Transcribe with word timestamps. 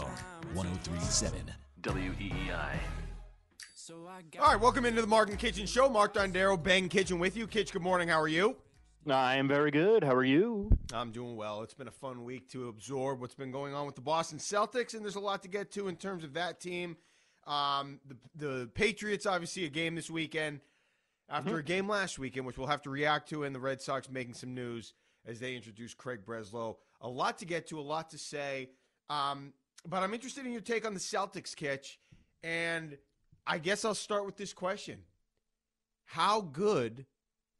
1037 0.00 1.52
WEEI. 1.82 2.78
All 4.40 4.46
right, 4.52 4.60
welcome 4.60 4.86
into 4.86 5.00
the 5.02 5.06
Mark 5.06 5.28
and 5.28 5.38
Kichen 5.38 5.66
Show. 5.68 5.88
Mark 5.88 6.14
Dondero, 6.14 6.60
Ben 6.60 6.88
Kichen 6.88 7.18
with 7.18 7.36
you. 7.36 7.46
Kitch, 7.46 7.72
good 7.72 7.82
morning. 7.82 8.08
How 8.08 8.20
are 8.20 8.28
you? 8.28 8.56
I 9.10 9.36
am 9.36 9.48
very 9.48 9.70
good. 9.70 10.02
How 10.04 10.14
are 10.14 10.24
you? 10.24 10.70
I'm 10.94 11.10
doing 11.10 11.36
well. 11.36 11.62
It's 11.62 11.74
been 11.74 11.88
a 11.88 11.92
fun 11.92 12.24
week 12.24 12.48
to 12.52 12.68
absorb 12.68 13.20
what's 13.20 13.34
been 13.34 13.50
going 13.50 13.74
on 13.74 13.84
with 13.84 13.96
the 13.96 14.00
Boston 14.00 14.38
Celtics, 14.38 14.94
and 14.94 15.02
there's 15.04 15.16
a 15.16 15.20
lot 15.20 15.42
to 15.42 15.48
get 15.48 15.70
to 15.72 15.88
in 15.88 15.96
terms 15.96 16.22
of 16.24 16.34
that 16.34 16.60
team. 16.60 16.96
Um, 17.46 17.98
the, 18.06 18.16
the 18.36 18.70
Patriots, 18.74 19.26
obviously, 19.26 19.64
a 19.64 19.68
game 19.68 19.94
this 19.96 20.08
weekend 20.10 20.60
after 21.28 21.50
Mm-hmm. 21.50 21.58
a 21.58 21.62
game 21.64 21.88
last 21.88 22.18
weekend, 22.18 22.46
which 22.46 22.56
we'll 22.56 22.68
have 22.68 22.82
to 22.82 22.90
react 22.90 23.28
to, 23.30 23.42
and 23.44 23.54
the 23.54 23.60
Red 23.60 23.82
Sox 23.82 24.08
making 24.08 24.34
some 24.34 24.54
news 24.54 24.94
as 25.26 25.40
they 25.40 25.54
introduce 25.56 25.92
Craig 25.92 26.20
Breslow. 26.24 26.76
A 27.00 27.08
lot 27.08 27.38
to 27.40 27.44
get 27.44 27.66
to, 27.68 27.78
a 27.78 27.82
lot 27.82 28.10
to 28.10 28.18
say. 28.18 28.70
Um, 29.10 29.52
but 29.88 30.02
I'm 30.02 30.14
interested 30.14 30.46
in 30.46 30.52
your 30.52 30.60
take 30.60 30.86
on 30.86 30.94
the 30.94 31.00
Celtics, 31.00 31.54
Kitch. 31.54 31.98
And 32.42 32.96
I 33.46 33.58
guess 33.58 33.84
I'll 33.84 33.94
start 33.94 34.26
with 34.26 34.36
this 34.36 34.52
question 34.52 34.98
How 36.04 36.40
good 36.40 37.06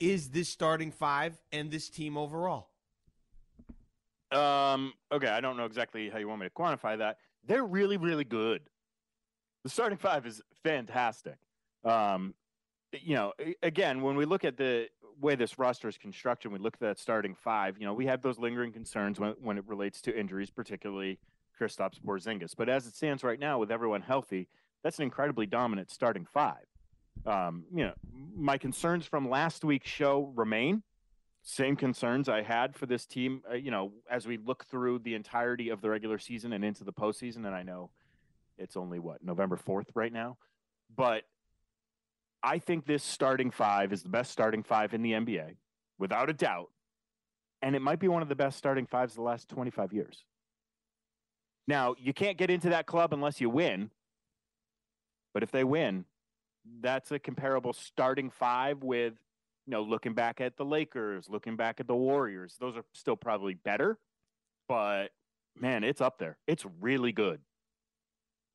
is 0.00 0.30
this 0.30 0.48
starting 0.48 0.90
five 0.90 1.40
and 1.52 1.70
this 1.70 1.88
team 1.88 2.16
overall? 2.16 2.68
Um, 4.32 4.94
okay, 5.12 5.28
I 5.28 5.40
don't 5.40 5.56
know 5.56 5.66
exactly 5.66 6.08
how 6.08 6.18
you 6.18 6.26
want 6.26 6.40
me 6.40 6.46
to 6.46 6.52
quantify 6.52 6.98
that. 6.98 7.18
They're 7.46 7.64
really, 7.64 7.98
really 7.98 8.24
good. 8.24 8.62
The 9.64 9.70
starting 9.70 9.98
five 9.98 10.26
is 10.26 10.40
fantastic. 10.64 11.36
Um, 11.84 12.34
you 12.92 13.14
know, 13.14 13.32
again, 13.62 14.02
when 14.02 14.16
we 14.16 14.24
look 14.24 14.44
at 14.44 14.56
the 14.56 14.88
way 15.20 15.34
this 15.34 15.58
roster 15.58 15.88
is 15.88 15.98
constructed, 15.98 16.50
we 16.50 16.58
look 16.58 16.74
at 16.74 16.80
that 16.80 16.98
starting 16.98 17.34
five. 17.34 17.78
You 17.78 17.86
know, 17.86 17.94
we 17.94 18.06
have 18.06 18.22
those 18.22 18.38
lingering 18.38 18.72
concerns 18.72 19.20
when, 19.20 19.34
when 19.40 19.58
it 19.58 19.64
relates 19.66 20.00
to 20.02 20.18
injuries, 20.18 20.50
particularly 20.50 21.18
Kristaps 21.62 22.00
Porzingis. 22.00 22.54
But 22.56 22.68
as 22.68 22.86
it 22.86 22.94
stands 22.94 23.22
right 23.22 23.38
now, 23.38 23.58
with 23.58 23.70
everyone 23.70 24.02
healthy, 24.02 24.48
that's 24.82 24.98
an 24.98 25.04
incredibly 25.04 25.46
dominant 25.46 25.90
starting 25.90 26.26
five. 26.26 26.66
Um, 27.24 27.64
you 27.72 27.84
know, 27.84 27.92
my 28.34 28.58
concerns 28.58 29.06
from 29.06 29.30
last 29.30 29.64
week's 29.64 29.88
show 29.88 30.32
remain 30.34 30.82
same 31.42 31.74
concerns 31.76 32.28
I 32.28 32.42
had 32.42 32.76
for 32.76 32.86
this 32.86 33.04
team. 33.04 33.42
Uh, 33.50 33.54
you 33.54 33.70
know, 33.70 33.92
as 34.10 34.26
we 34.26 34.38
look 34.38 34.64
through 34.66 35.00
the 35.00 35.14
entirety 35.14 35.70
of 35.70 35.80
the 35.80 35.90
regular 35.90 36.18
season 36.18 36.52
and 36.52 36.64
into 36.64 36.84
the 36.84 36.92
postseason, 36.92 37.38
and 37.38 37.48
I 37.48 37.62
know 37.62 37.90
it's 38.58 38.76
only 38.76 39.00
what 39.00 39.24
November 39.24 39.56
fourth 39.56 39.90
right 39.94 40.12
now, 40.12 40.38
but 40.94 41.24
I 42.42 42.58
think 42.58 42.86
this 42.86 43.02
starting 43.02 43.50
five 43.50 43.92
is 43.92 44.02
the 44.02 44.08
best 44.08 44.30
starting 44.30 44.62
five 44.62 44.94
in 44.94 45.02
the 45.02 45.12
NBA, 45.12 45.56
without 45.98 46.30
a 46.30 46.32
doubt, 46.32 46.70
and 47.60 47.74
it 47.74 47.82
might 47.82 47.98
be 47.98 48.08
one 48.08 48.22
of 48.22 48.28
the 48.28 48.36
best 48.36 48.56
starting 48.56 48.86
fives 48.86 49.12
of 49.12 49.16
the 49.16 49.22
last 49.22 49.48
twenty 49.48 49.70
five 49.70 49.92
years. 49.92 50.24
Now, 51.66 51.94
you 51.98 52.12
can't 52.12 52.36
get 52.36 52.50
into 52.50 52.70
that 52.70 52.86
club 52.86 53.12
unless 53.12 53.40
you 53.40 53.48
win, 53.48 53.90
but 55.32 55.42
if 55.42 55.50
they 55.50 55.64
win, 55.64 56.04
that's 56.80 57.10
a 57.10 57.18
comparable 57.18 57.72
starting 57.72 58.30
five 58.30 58.82
with 58.82 59.14
you 59.66 59.70
know, 59.70 59.82
looking 59.82 60.14
back 60.14 60.40
at 60.40 60.56
the 60.56 60.64
Lakers, 60.64 61.28
looking 61.28 61.56
back 61.56 61.78
at 61.78 61.86
the 61.86 61.94
Warriors, 61.94 62.56
those 62.58 62.76
are 62.76 62.84
still 62.92 63.16
probably 63.16 63.54
better, 63.54 63.98
but 64.68 65.08
man, 65.58 65.84
it's 65.84 66.00
up 66.00 66.18
there. 66.18 66.36
It's 66.46 66.64
really 66.80 67.12
good. 67.12 67.40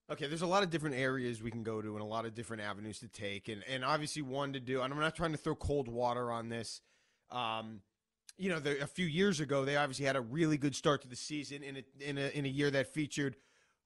Okay, 0.10 0.28
there's 0.28 0.42
a 0.42 0.48
lot 0.48 0.64
of 0.64 0.70
different 0.70 0.96
areas 0.96 1.44
we 1.44 1.52
can 1.52 1.64
go 1.64 1.82
to 1.82 1.94
and 1.94 2.02
a 2.02 2.06
lot 2.06 2.26
of 2.26 2.34
different 2.34 2.64
avenues 2.64 3.00
to 3.00 3.08
take, 3.08 3.50
and 3.50 3.62
and 3.68 3.84
obviously 3.84 4.22
one 4.22 4.54
to 4.54 4.60
do. 4.60 4.82
And 4.82 4.94
I'm 4.94 5.00
not 5.00 5.16
trying 5.16 5.32
to 5.32 5.38
throw 5.38 5.56
cold 5.56 5.90
water 5.90 6.32
on 6.32 6.48
this. 6.50 6.82
Um, 7.30 7.82
you 8.38 8.50
know, 8.50 8.60
the, 8.60 8.82
a 8.82 8.88
few 8.88 9.06
years 9.06 9.40
ago, 9.40 9.66
they 9.66 9.76
obviously 9.76 10.06
had 10.06 10.16
a 10.16 10.22
really 10.22 10.58
good 10.58 10.76
start 10.76 11.02
to 11.02 11.08
the 11.08 11.16
season 11.16 11.64
in 11.64 11.78
a 11.78 11.84
in 12.00 12.18
a 12.18 12.28
in 12.38 12.46
a 12.46 12.50
year 12.50 12.70
that 12.72 12.94
featured. 12.94 13.36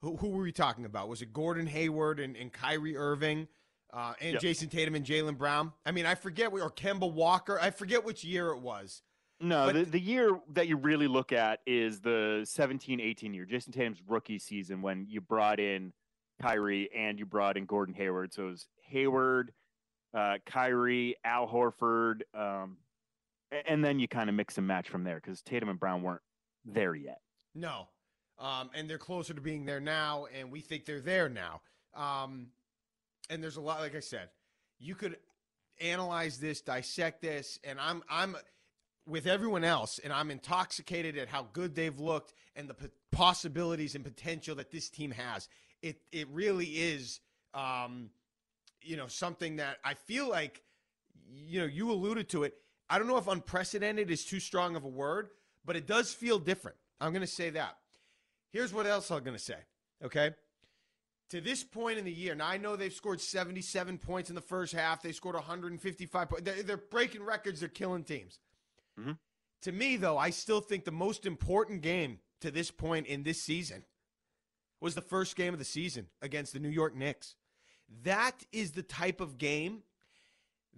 Who, 0.01 0.15
who 0.17 0.29
were 0.29 0.41
we 0.41 0.51
talking 0.51 0.85
about? 0.85 1.09
Was 1.09 1.21
it 1.21 1.31
Gordon 1.31 1.67
Hayward 1.67 2.19
and, 2.19 2.35
and 2.35 2.51
Kyrie 2.51 2.97
Irving, 2.97 3.47
uh, 3.93 4.13
and 4.19 4.33
Yep. 4.33 4.41
Jayson 4.41 4.67
Tatum 4.67 4.95
and 4.95 5.05
Jaylen 5.05 5.37
Brown? 5.37 5.73
I 5.85 5.91
mean, 5.91 6.07
I 6.07 6.15
forget 6.15 6.51
or 6.51 6.71
Kemba 6.71 7.11
Walker. 7.11 7.59
I 7.61 7.69
forget 7.69 8.03
which 8.03 8.23
year 8.23 8.47
it 8.49 8.61
was. 8.61 9.03
No, 9.39 9.67
But- 9.67 9.75
the, 9.75 9.83
the 9.83 9.99
year 9.99 10.39
that 10.53 10.67
you 10.67 10.77
really 10.77 11.07
look 11.07 11.31
at 11.31 11.59
is 11.67 11.99
the 12.01 12.41
17 12.49 12.99
18 12.99 13.33
year, 13.35 13.45
Jayson 13.45 13.73
Tatum's 13.73 14.01
rookie 14.07 14.39
season 14.39 14.81
when 14.81 15.05
you 15.07 15.21
brought 15.21 15.59
in 15.59 15.93
Kyrie 16.41 16.89
and 16.95 17.19
you 17.19 17.27
brought 17.27 17.55
in 17.55 17.65
Gordon 17.65 17.93
Hayward. 17.93 18.33
So 18.33 18.47
it 18.47 18.51
was 18.51 18.67
Hayward, 18.87 19.51
uh, 20.15 20.37
Kyrie, 20.47 21.15
Al 21.23 21.47
Horford, 21.47 22.21
um, 22.33 22.77
and 23.67 23.83
then 23.83 23.99
you 23.99 24.07
kind 24.07 24.29
of 24.29 24.35
mix 24.35 24.57
and 24.57 24.67
match 24.67 24.89
from 24.89 25.03
there 25.03 25.15
because 25.15 25.41
Tatum 25.41 25.69
and 25.69 25.79
Brown 25.79 26.01
weren't 26.01 26.21
there 26.65 26.95
yet. 26.95 27.19
No. 27.53 27.87
Um, 28.39 28.69
and 28.73 28.89
they're 28.89 28.97
closer 28.97 29.33
to 29.33 29.41
being 29.41 29.65
there 29.65 29.79
now, 29.79 30.25
and 30.35 30.51
we 30.51 30.61
think 30.61 30.85
they're 30.85 30.99
there 30.99 31.29
now. 31.29 31.61
Um, 31.93 32.47
and 33.29 33.43
there's 33.43 33.57
a 33.57 33.61
lot, 33.61 33.79
like 33.79 33.95
I 33.95 33.99
said, 33.99 34.29
you 34.79 34.95
could 34.95 35.17
analyze 35.79 36.39
this, 36.39 36.61
dissect 36.61 37.21
this, 37.21 37.59
and 37.63 37.79
I'm 37.79 38.03
I'm 38.09 38.35
with 39.07 39.27
everyone 39.27 39.63
else, 39.63 39.99
and 40.03 40.11
I'm 40.13 40.31
intoxicated 40.31 41.17
at 41.17 41.27
how 41.27 41.47
good 41.53 41.75
they've 41.75 41.99
looked 41.99 42.33
and 42.55 42.67
the 42.67 42.75
possibilities 43.11 43.95
and 43.95 44.03
potential 44.03 44.55
that 44.55 44.71
this 44.71 44.89
team 44.89 45.11
has. 45.11 45.47
It 45.81 46.01
it 46.11 46.27
really 46.29 46.65
is, 46.65 47.19
um, 47.53 48.09
you 48.81 48.97
know, 48.97 49.07
something 49.07 49.57
that 49.57 49.77
I 49.83 49.93
feel 49.93 50.29
like, 50.29 50.63
you 51.31 51.59
know, 51.59 51.67
you 51.67 51.91
alluded 51.91 52.29
to 52.29 52.43
it. 52.43 52.55
I 52.91 52.99
don't 52.99 53.07
know 53.07 53.17
if 53.17 53.27
unprecedented 53.27 54.11
is 54.11 54.25
too 54.25 54.41
strong 54.41 54.75
of 54.75 54.83
a 54.83 54.89
word, 54.89 55.29
but 55.63 55.77
it 55.77 55.87
does 55.87 56.13
feel 56.13 56.37
different. 56.37 56.75
I'm 56.99 57.13
going 57.13 57.21
to 57.21 57.27
say 57.27 57.49
that. 57.51 57.77
Here's 58.51 58.73
what 58.73 58.85
else 58.85 59.09
I'm 59.09 59.23
going 59.23 59.37
to 59.37 59.41
say. 59.41 59.55
Okay. 60.03 60.31
To 61.29 61.39
this 61.39 61.63
point 61.63 61.99
in 61.99 62.03
the 62.03 62.11
year, 62.11 62.35
now 62.35 62.49
I 62.49 62.57
know 62.57 62.75
they've 62.75 62.91
scored 62.91 63.21
77 63.21 63.97
points 63.97 64.29
in 64.29 64.35
the 64.35 64.41
first 64.41 64.73
half. 64.73 65.01
They 65.01 65.13
scored 65.13 65.35
155 65.35 66.29
points. 66.29 66.43
They're, 66.43 66.63
they're 66.63 66.75
breaking 66.75 67.23
records. 67.23 67.61
They're 67.61 67.69
killing 67.69 68.03
teams. 68.03 68.39
Mhm. 68.99 69.17
To 69.61 69.71
me, 69.71 69.95
though, 69.95 70.17
I 70.17 70.31
still 70.31 70.59
think 70.59 70.83
the 70.83 70.91
most 70.91 71.25
important 71.25 71.81
game 71.81 72.19
to 72.41 72.51
this 72.51 72.71
point 72.71 73.07
in 73.07 73.23
this 73.23 73.41
season 73.41 73.85
was 74.81 74.95
the 74.95 75.01
first 75.01 75.37
game 75.37 75.53
of 75.53 75.59
the 75.59 75.65
season 75.65 76.07
against 76.21 76.51
the 76.51 76.59
New 76.59 76.67
York 76.69 76.93
Knicks. 76.93 77.35
That 78.03 78.43
is 78.51 78.71
the 78.71 78.83
type 78.83 79.21
of 79.21 79.37
game 79.37 79.83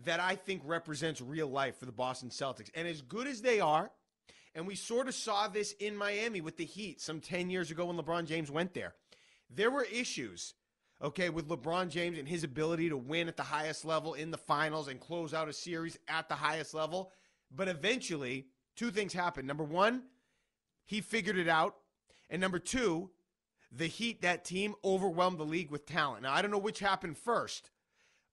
that 0.06 0.19
I 0.19 0.36
think 0.36 0.62
represents 0.66 1.22
real 1.22 1.48
life 1.48 1.78
for 1.78 1.86
the 1.86 1.92
Boston 1.92 2.30
Celtics. 2.30 2.69
And 2.75 2.88
as 2.88 3.01
good 3.01 3.28
as 3.28 3.42
they 3.42 3.60
are, 3.60 3.92
and 4.56 4.68
we 4.68 4.75
sort 4.75 5.07
of 5.07 5.16
saw 5.16 5.48
this 5.48 5.74
in 5.74 5.95
Miami 5.95 6.42
with 6.42 6.57
the 6.57 6.66
Heat 6.66 7.01
some 7.01 7.19
10 7.19 7.50
years 7.50 7.72
ago 7.72 7.86
when 7.86 7.98
LeBron 7.98 8.25
James 8.25 8.51
went 8.51 8.74
there. 8.74 8.94
There 9.50 9.72
were 9.72 9.84
issues, 9.84 10.54
okay, 11.01 11.30
with 11.30 11.48
LeBron 11.48 11.90
James 11.90 12.18
and 12.18 12.28
his 12.28 12.44
ability 12.44 12.90
to 12.90 12.98
win 12.98 13.28
at 13.28 13.38
the 13.38 13.44
highest 13.44 13.86
level 13.86 14.13
in 14.13 14.31
the 14.31 14.38
finals 14.38 14.88
and 14.88 15.00
close 15.00 15.34
out 15.34 15.50
a 15.50 15.54
series 15.54 15.98
at 16.07 16.30
the 16.30 16.36
highest 16.36 16.74
level. 16.74 17.12
But 17.56 17.68
eventually, 17.68 18.48
two 18.75 18.92
things 18.92 19.13
happened. 19.13 19.48
Number 19.48 19.63
one, 19.63 20.04
he 20.86 21.01
figured 21.01 21.38
it 21.38 21.48
out. 21.48 21.75
And 22.30 22.42
number 22.42 22.60
two, 22.60 23.10
the 23.72 23.88
Heat, 23.88 24.22
that 24.22 24.45
team, 24.45 24.75
overwhelmed 24.84 25.40
the 25.40 25.45
league 25.45 25.72
with 25.72 25.86
talent. 25.86 26.24
Now, 26.24 26.34
I 26.34 26.42
don't 26.42 26.51
know 26.51 26.57
which 26.57 26.80
happened 26.80 27.18
first, 27.18 27.69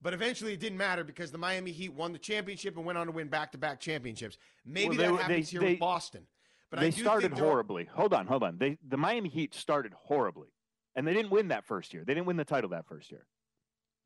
but 0.03 0.15
eventually 0.15 0.53
it 0.55 0.61
didn't 0.61 0.79
matter 0.79 1.05
because 1.05 1.31
the 1.31 1.39
Miami 1.39 1.73
Heat 1.73 1.93
won 1.93 2.13
the 2.13 2.19
championship 2.19 2.77
and 2.77 2.85
went 2.87 2.99
on 2.99 3.07
to 3.07 3.13
win 3.13 3.29
back 3.29 3.53
to 3.53 3.59
back 3.59 3.81
championships. 3.81 4.39
Maybe 4.65 4.89
Well, 4.91 4.97
they 4.97 5.03
that 5.05 5.11
were- 5.13 5.17
they- 5.19 5.23
happens 5.23 5.51
here 5.51 5.61
they- 5.61 5.71
with 5.73 5.81
Boston. 5.81 6.27
But 6.71 6.81
they 6.81 6.91
started 6.93 7.23
think 7.29 7.35
there 7.37 7.45
are- 7.45 7.49
horribly. 7.49 7.85
Hold 7.87 8.15
on, 8.15 8.27
hold 8.29 8.43
on. 8.45 8.59
They 8.59 8.79
the 8.87 8.97
Miami 8.97 9.29
Heat 9.29 9.55
started 9.55 9.93
horribly. 9.93 10.49
And 10.97 11.07
they 11.07 11.13
didn't 11.15 11.31
win 11.31 11.49
that 11.49 11.65
first 11.65 11.95
year. 11.95 12.05
They 12.05 12.15
didn't 12.15 12.27
win 12.27 12.37
the 12.37 12.45
title 12.45 12.71
that 12.71 12.87
first 12.87 13.11
year. 13.13 13.27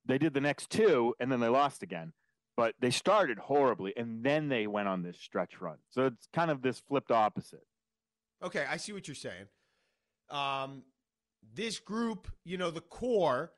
They 0.05 0.19
did 0.19 0.35
the 0.35 0.41
next 0.41 0.69
two, 0.71 1.15
and 1.19 1.33
then 1.33 1.41
they 1.41 1.49
lost 1.49 1.83
again. 1.83 2.13
But 2.57 2.75
they 2.79 2.91
started 2.91 3.39
horribly, 3.39 3.97
and 3.97 4.23
then 4.23 4.49
they 4.49 4.67
went 4.67 4.87
on 4.87 5.03
this 5.03 5.19
stretch 5.19 5.61
run. 5.61 5.79
So 5.91 6.07
it's 6.07 6.29
kind 6.33 6.51
of 6.51 6.61
this 6.63 6.79
flipped 6.81 7.11
opposite. 7.11 7.67
Okay, 8.43 8.65
I 8.69 8.77
see 8.77 8.93
what 8.93 9.09
you're 9.09 9.15
saying. 9.15 9.49
Um, 10.31 10.85
this 11.55 11.79
group, 11.81 12.29
you 12.45 12.57
know, 12.59 12.71
the 12.71 12.81
core, 12.83 13.53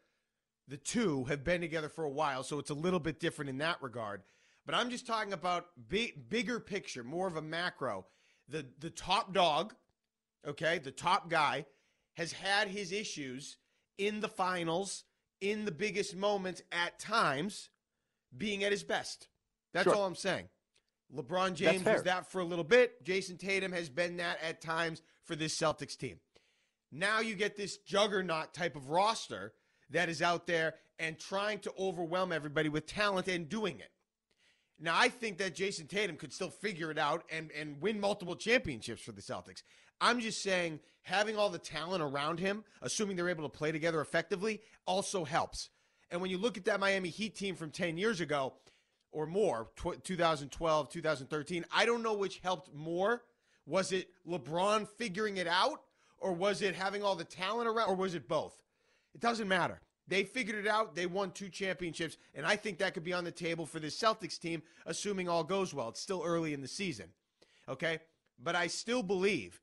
the 0.68 0.76
two 0.76 1.24
have 1.24 1.44
been 1.44 1.60
together 1.60 1.88
for 1.88 2.04
a 2.04 2.10
while, 2.10 2.42
so 2.42 2.58
it's 2.58 2.70
a 2.70 2.74
little 2.74 3.00
bit 3.00 3.20
different 3.20 3.48
in 3.48 3.58
that 3.58 3.80
regard. 3.82 4.22
But 4.64 4.74
I'm 4.74 4.90
just 4.90 5.06
talking 5.06 5.32
about 5.32 5.66
big, 5.88 6.28
bigger 6.28 6.58
picture, 6.58 7.04
more 7.04 7.28
of 7.28 7.36
a 7.36 7.42
macro. 7.42 8.06
The 8.48 8.66
the 8.78 8.90
top 8.90 9.32
dog, 9.32 9.74
okay, 10.46 10.78
the 10.78 10.90
top 10.90 11.30
guy 11.30 11.66
has 12.14 12.32
had 12.32 12.68
his 12.68 12.92
issues 12.92 13.58
in 13.98 14.20
the 14.20 14.28
finals, 14.28 15.04
in 15.40 15.64
the 15.64 15.72
biggest 15.72 16.16
moments 16.16 16.62
at 16.72 16.98
times, 16.98 17.70
being 18.36 18.64
at 18.64 18.72
his 18.72 18.82
best. 18.82 19.28
That's 19.72 19.84
Sure. 19.84 19.94
all 19.94 20.04
I'm 20.06 20.14
saying. 20.14 20.48
LeBron 21.14 21.54
James 21.54 21.84
was 21.84 22.02
that 22.02 22.30
for 22.32 22.40
a 22.40 22.44
little 22.44 22.64
bit. 22.64 23.04
Jayson 23.04 23.38
Tatum 23.38 23.70
has 23.72 23.88
been 23.88 24.16
that 24.16 24.38
at 24.42 24.60
times 24.60 25.02
for 25.22 25.36
this 25.36 25.56
Celtics 25.56 25.96
team. 25.96 26.18
Now 26.90 27.20
you 27.20 27.34
get 27.36 27.56
this 27.56 27.76
juggernaut 27.78 28.54
type 28.54 28.74
of 28.74 28.88
roster 28.88 29.52
that 29.90 30.08
is 30.08 30.22
out 30.22 30.46
there 30.46 30.74
and 30.98 31.18
trying 31.18 31.58
to 31.60 31.72
overwhelm 31.78 32.32
everybody 32.32 32.68
with 32.68 32.86
talent 32.86 33.28
and 33.28 33.48
doing 33.48 33.78
it. 33.78 33.90
Now 34.78 34.96
I 34.96 35.08
think 35.08 35.38
that 35.38 35.54
Jayson 35.54 35.86
Tatum 35.88 36.16
could 36.16 36.32
still 36.32 36.50
figure 36.50 36.90
it 36.90 36.98
out 36.98 37.24
and, 37.30 37.50
and 37.58 37.80
win 37.80 37.98
multiple 37.98 38.36
championships 38.36 39.02
for 39.02 39.12
the 39.12 39.22
Celtics. 39.22 39.62
I'm 40.00 40.20
just 40.20 40.42
saying 40.42 40.80
having 41.02 41.36
all 41.36 41.48
the 41.48 41.58
talent 41.58 42.02
around 42.02 42.40
him, 42.40 42.64
assuming 42.82 43.16
they're 43.16 43.28
able 43.28 43.48
to 43.48 43.58
play 43.58 43.72
together 43.72 44.00
effectively, 44.00 44.60
also 44.86 45.24
helps. 45.24 45.70
And 46.10 46.20
when 46.20 46.30
you 46.30 46.38
look 46.38 46.56
at 46.56 46.64
that 46.66 46.80
Miami 46.80 47.08
Heat 47.08 47.34
team 47.34 47.56
from 47.56 47.70
10 47.70 47.96
years 47.96 48.20
ago 48.20 48.54
or 49.12 49.26
more, 49.26 49.68
tw- 49.76 50.02
2012, 50.02 50.90
2013, 50.90 51.64
I 51.72 51.86
don't 51.86 52.02
know 52.02 52.14
which 52.14 52.38
helped 52.38 52.74
more. 52.74 53.22
Was 53.66 53.92
it 53.92 54.08
LeBron 54.28 54.86
figuring 54.88 55.38
it 55.38 55.46
out 55.46 55.80
or 56.18 56.32
was 56.32 56.62
it 56.62 56.74
having 56.74 57.02
all 57.02 57.16
the 57.16 57.24
talent 57.24 57.68
around 57.68 57.88
or 57.88 57.96
was 57.96 58.14
it 58.14 58.28
both? 58.28 58.56
It 59.16 59.22
doesn't 59.22 59.48
matter. 59.48 59.80
They 60.06 60.24
figured 60.24 60.62
it 60.62 60.68
out. 60.68 60.94
They 60.94 61.06
won 61.06 61.30
two 61.30 61.48
championships. 61.48 62.18
And 62.34 62.44
I 62.44 62.54
think 62.54 62.76
that 62.78 62.92
could 62.92 63.02
be 63.02 63.14
on 63.14 63.24
the 63.24 63.32
table 63.32 63.64
for 63.64 63.80
this 63.80 63.98
Celtics 63.98 64.38
team, 64.38 64.62
assuming 64.84 65.26
all 65.26 65.42
goes 65.42 65.72
well. 65.72 65.88
It's 65.88 66.02
still 66.02 66.22
early 66.22 66.52
in 66.52 66.60
the 66.60 66.68
season. 66.68 67.06
Okay. 67.66 68.00
But 68.38 68.56
I 68.56 68.66
still 68.66 69.02
believe 69.02 69.62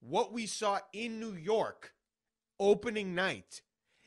what 0.00 0.32
we 0.32 0.46
saw 0.46 0.80
in 0.92 1.20
New 1.20 1.34
York 1.34 1.92
opening 2.58 3.14
night 3.14 3.62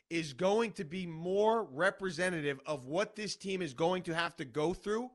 is 0.09 0.33
going 0.33 0.73
to 0.73 0.83
be 0.83 1.05
more 1.05 1.63
representative 1.63 2.59
of 2.65 2.85
what 2.85 3.15
this 3.15 3.37
team 3.37 3.61
is 3.61 3.73
going 3.73 4.03
to 4.03 4.13
have 4.13 4.35
to 4.35 4.43
go 4.43 4.73
through 4.73 5.09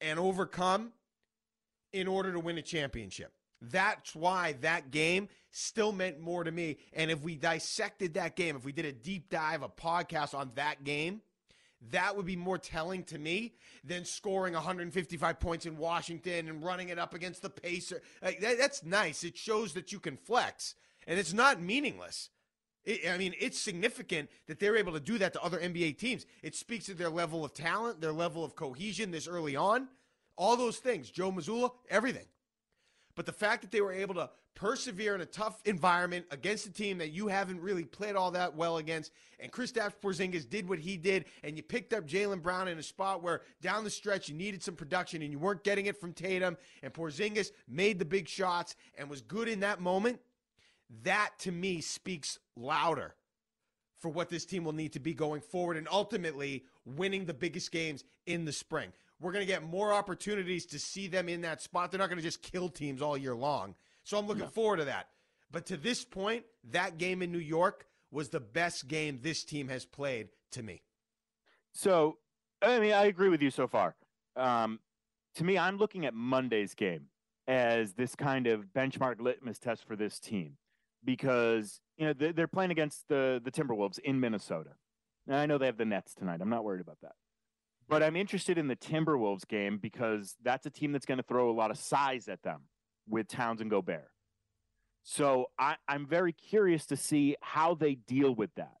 and 0.00 0.18
overcome 0.18 0.94
in 1.92 2.08
order 2.08 2.32
to 2.32 2.40
win 2.40 2.56
a 2.56 2.62
championship. 2.62 3.35
That's 3.60 4.14
why 4.14 4.54
that 4.60 4.90
game 4.90 5.28
still 5.50 5.92
meant 5.92 6.20
more 6.20 6.44
to 6.44 6.52
me. 6.52 6.76
And 6.92 7.10
if 7.10 7.22
we 7.22 7.36
dissected 7.36 8.14
that 8.14 8.36
game, 8.36 8.56
if 8.56 8.64
we 8.64 8.72
did 8.72 8.84
a 8.84 8.92
deep 8.92 9.30
dive, 9.30 9.62
a 9.62 9.68
podcast 9.68 10.34
on 10.34 10.52
that 10.56 10.84
game, 10.84 11.22
that 11.90 12.16
would 12.16 12.26
be 12.26 12.36
more 12.36 12.58
telling 12.58 13.04
to 13.04 13.18
me 13.18 13.54
than 13.84 14.04
scoring 14.04 14.54
155 14.54 15.40
points 15.40 15.66
in 15.66 15.76
Washington 15.76 16.48
and 16.48 16.62
running 16.64 16.88
it 16.88 16.98
up 16.98 17.14
against 17.14 17.42
the 17.42 17.50
Pacer. 17.50 18.02
Like, 18.22 18.40
that, 18.40 18.58
that's 18.58 18.84
nice. 18.84 19.24
It 19.24 19.36
shows 19.36 19.74
that 19.74 19.92
you 19.92 20.00
can 20.00 20.16
flex, 20.16 20.74
and 21.06 21.18
it's 21.18 21.32
not 21.32 21.60
meaningless. 21.60 22.30
It, 22.84 23.08
I 23.08 23.18
mean, 23.18 23.34
it's 23.38 23.58
significant 23.58 24.30
that 24.46 24.58
they're 24.58 24.76
able 24.76 24.92
to 24.92 25.00
do 25.00 25.18
that 25.18 25.32
to 25.34 25.42
other 25.42 25.58
NBA 25.58 25.98
teams. 25.98 26.26
It 26.42 26.54
speaks 26.54 26.86
to 26.86 26.94
their 26.94 27.10
level 27.10 27.44
of 27.44 27.52
talent, 27.52 28.00
their 28.00 28.12
level 28.12 28.44
of 28.44 28.56
cohesion 28.56 29.10
this 29.10 29.28
early 29.28 29.56
on, 29.56 29.88
all 30.36 30.56
those 30.56 30.78
things. 30.78 31.10
Joe 31.10 31.30
Mazzulla, 31.30 31.72
everything. 31.90 32.26
But 33.16 33.26
the 33.26 33.32
fact 33.32 33.62
that 33.62 33.70
they 33.70 33.80
were 33.80 33.92
able 33.92 34.14
to 34.14 34.30
persevere 34.54 35.14
in 35.14 35.22
a 35.22 35.26
tough 35.26 35.60
environment 35.64 36.26
against 36.30 36.66
a 36.66 36.72
team 36.72 36.98
that 36.98 37.10
you 37.10 37.28
haven't 37.28 37.60
really 37.60 37.84
played 37.84 38.14
all 38.14 38.30
that 38.32 38.54
well 38.54 38.76
against, 38.76 39.10
and 39.40 39.50
Kristaps 39.50 39.94
Porzingis 40.00 40.48
did 40.48 40.68
what 40.68 40.78
he 40.78 40.96
did, 40.96 41.24
and 41.42 41.56
you 41.56 41.62
picked 41.62 41.94
up 41.94 42.06
Jaylen 42.06 42.42
Brown 42.42 42.68
in 42.68 42.78
a 42.78 42.82
spot 42.82 43.22
where 43.22 43.40
down 43.62 43.84
the 43.84 43.90
stretch 43.90 44.28
you 44.28 44.34
needed 44.34 44.62
some 44.62 44.76
production 44.76 45.22
and 45.22 45.32
you 45.32 45.38
weren't 45.38 45.64
getting 45.64 45.86
it 45.86 45.98
from 45.98 46.12
Tatum, 46.12 46.58
and 46.82 46.92
Porzingis 46.92 47.52
made 47.66 47.98
the 47.98 48.04
big 48.04 48.28
shots 48.28 48.76
and 48.96 49.08
was 49.08 49.22
good 49.22 49.48
in 49.48 49.60
that 49.60 49.80
moment. 49.80 50.20
That 51.02 51.30
to 51.40 51.52
me 51.52 51.80
speaks 51.80 52.38
louder 52.54 53.14
for 53.98 54.10
what 54.10 54.28
this 54.28 54.44
team 54.44 54.62
will 54.62 54.74
need 54.74 54.92
to 54.92 55.00
be 55.00 55.14
going 55.14 55.40
forward 55.40 55.78
and 55.78 55.88
ultimately 55.90 56.64
winning 56.84 57.24
the 57.24 57.34
biggest 57.34 57.72
games 57.72 58.04
in 58.26 58.44
the 58.44 58.52
spring. 58.52 58.92
We're 59.20 59.32
going 59.32 59.42
to 59.42 59.50
get 59.50 59.62
more 59.62 59.92
opportunities 59.92 60.66
to 60.66 60.78
see 60.78 61.06
them 61.08 61.28
in 61.28 61.40
that 61.42 61.62
spot. 61.62 61.90
They're 61.90 61.98
not 61.98 62.08
going 62.08 62.18
to 62.18 62.22
just 62.24 62.42
kill 62.42 62.68
teams 62.68 63.00
all 63.00 63.16
year 63.16 63.34
long. 63.34 63.74
So 64.04 64.18
I'm 64.18 64.26
looking 64.26 64.46
forward 64.48 64.76
to 64.78 64.84
that. 64.86 65.08
But 65.50 65.66
to 65.66 65.76
this 65.76 66.04
point, 66.04 66.44
that 66.70 66.98
game 66.98 67.22
in 67.22 67.32
New 67.32 67.38
York 67.38 67.86
was 68.10 68.28
the 68.28 68.40
best 68.40 68.88
game 68.88 69.20
this 69.22 69.42
team 69.44 69.68
has 69.68 69.84
played 69.86 70.28
to 70.52 70.62
me. 70.62 70.82
So, 71.72 72.18
I 72.62 72.78
mean, 72.78 72.92
I 72.92 73.06
agree 73.06 73.28
with 73.28 73.42
you 73.42 73.50
so 73.50 73.66
far. 73.66 73.96
Um, 74.36 74.80
to 75.36 75.44
me, 75.44 75.58
I'm 75.58 75.76
looking 75.78 76.06
at 76.06 76.14
Monday's 76.14 76.74
game 76.74 77.06
as 77.48 77.94
this 77.94 78.14
kind 78.14 78.46
of 78.46 78.66
benchmark 78.76 79.20
litmus 79.20 79.58
test 79.58 79.86
for 79.86 79.96
this 79.96 80.18
team 80.18 80.56
because 81.04 81.80
you 81.96 82.06
know 82.06 82.12
they- 82.12 82.32
they're 82.32 82.48
playing 82.48 82.70
against 82.72 83.06
the 83.08 83.40
the 83.42 83.50
Timberwolves 83.52 83.98
in 84.00 84.18
Minnesota. 84.20 84.74
Now, 85.26 85.38
I 85.38 85.46
know 85.46 85.58
they 85.58 85.66
have 85.66 85.76
the 85.76 85.84
Nets 85.84 86.14
tonight. 86.14 86.40
I'm 86.40 86.48
not 86.48 86.64
worried 86.64 86.80
about 86.80 87.00
that. 87.02 87.14
But 87.88 88.02
I'm 88.02 88.16
interested 88.16 88.58
in 88.58 88.66
the 88.66 88.76
Timberwolves 88.76 89.46
game 89.46 89.78
because 89.78 90.34
that's 90.42 90.66
a 90.66 90.70
team 90.70 90.92
that's 90.92 91.06
going 91.06 91.18
to 91.18 91.24
throw 91.24 91.50
a 91.50 91.52
lot 91.52 91.70
of 91.70 91.78
size 91.78 92.28
at 92.28 92.42
them 92.42 92.62
with 93.08 93.28
Towns 93.28 93.60
and 93.60 93.70
Gobert. 93.70 94.10
So 95.04 95.46
I, 95.56 95.76
I'm 95.86 96.04
very 96.04 96.32
curious 96.32 96.84
to 96.86 96.96
see 96.96 97.36
how 97.40 97.74
they 97.74 97.94
deal 97.94 98.34
with 98.34 98.50
that 98.56 98.78